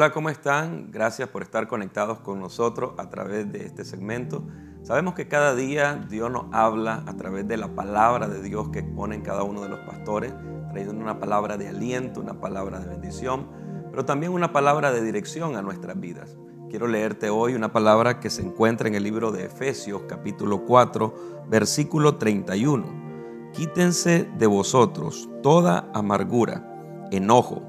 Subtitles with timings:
[0.00, 0.90] Hola, ¿cómo están?
[0.90, 4.42] Gracias por estar conectados con nosotros a través de este segmento.
[4.82, 8.78] Sabemos que cada día Dios nos habla a través de la palabra de Dios que
[8.78, 10.32] exponen cada uno de los pastores,
[10.70, 13.46] trayendo una palabra de aliento, una palabra de bendición,
[13.90, 16.34] pero también una palabra de dirección a nuestras vidas.
[16.70, 21.44] Quiero leerte hoy una palabra que se encuentra en el libro de Efesios capítulo 4,
[21.46, 23.50] versículo 31.
[23.52, 27.60] Quítense de vosotros toda amargura, enojo,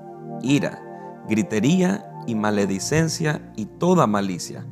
[0.41, 0.81] ira,
[1.27, 4.65] gritería y maledicencia y toda malicia.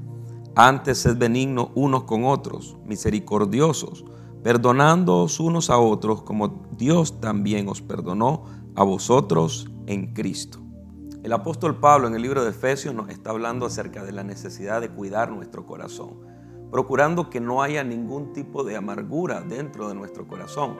[0.55, 4.05] Antes sed benignos unos con otros, misericordiosos,
[4.43, 10.59] perdonándoos unos a otros como Dios también os perdonó a vosotros en Cristo.
[11.23, 14.79] El apóstol Pablo en el libro de Efesios nos está hablando acerca de la necesidad
[14.79, 16.21] de cuidar nuestro corazón,
[16.71, 20.77] procurando que no haya ningún tipo de amargura dentro de nuestro corazón.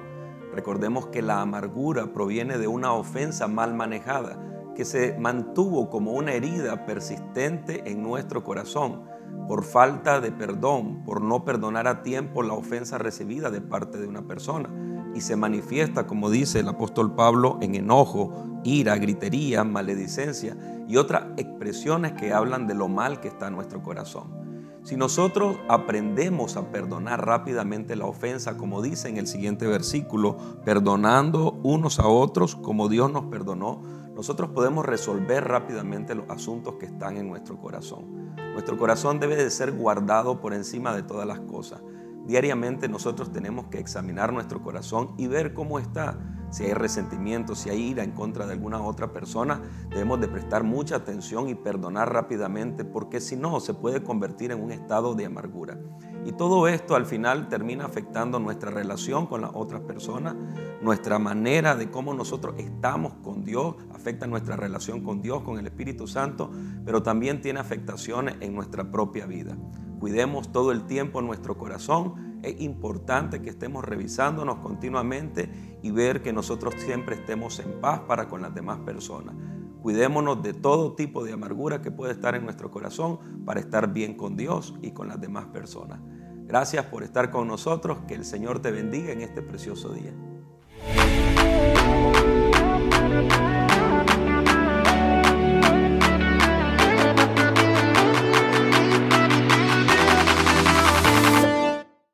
[0.53, 6.31] Recordemos que la amargura proviene de una ofensa mal manejada, que se mantuvo como una
[6.31, 9.01] herida persistente en nuestro corazón
[9.45, 14.07] por falta de perdón, por no perdonar a tiempo la ofensa recibida de parte de
[14.07, 14.69] una persona.
[15.13, 20.55] Y se manifiesta, como dice el apóstol Pablo, en enojo, ira, gritería, maledicencia
[20.87, 24.39] y otras expresiones que hablan de lo mal que está nuestro corazón.
[24.83, 31.59] Si nosotros aprendemos a perdonar rápidamente la ofensa, como dice en el siguiente versículo, perdonando
[31.63, 33.81] unos a otros como Dios nos perdonó,
[34.19, 38.33] nosotros podemos resolver rápidamente los asuntos que están en nuestro corazón.
[38.51, 41.81] Nuestro corazón debe de ser guardado por encima de todas las cosas.
[42.25, 46.19] Diariamente nosotros tenemos que examinar nuestro corazón y ver cómo está.
[46.49, 50.63] Si hay resentimiento, si hay ira en contra de alguna otra persona, debemos de prestar
[50.63, 55.25] mucha atención y perdonar rápidamente porque si no se puede convertir en un estado de
[55.25, 55.77] amargura.
[56.25, 60.35] Y todo esto al final termina afectando nuestra relación con las otras personas,
[60.81, 65.67] nuestra manera de cómo nosotros estamos con Dios, afecta nuestra relación con Dios, con el
[65.67, 66.51] Espíritu Santo,
[66.83, 69.55] pero también tiene afectaciones en nuestra propia vida.
[69.99, 72.39] Cuidemos todo el tiempo nuestro corazón.
[72.41, 78.29] Es importante que estemos revisándonos continuamente y ver que nosotros siempre estemos en paz para
[78.29, 79.35] con las demás personas.
[79.81, 84.15] Cuidémonos de todo tipo de amargura que puede estar en nuestro corazón para estar bien
[84.15, 85.99] con Dios y con las demás personas.
[86.45, 87.99] Gracias por estar con nosotros.
[88.07, 90.13] Que el Señor te bendiga en este precioso día.